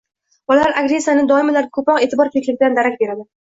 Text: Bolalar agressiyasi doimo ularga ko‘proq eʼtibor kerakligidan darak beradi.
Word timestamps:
Bolalar 0.51 0.73
agressiyasi 0.81 1.27
doimo 1.33 1.55
ularga 1.55 1.71
ko‘proq 1.77 2.01
eʼtibor 2.07 2.35
kerakligidan 2.35 2.83
darak 2.83 3.01
beradi. 3.07 3.31